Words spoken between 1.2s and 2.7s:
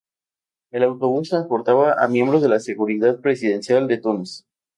transportaba a miembros de la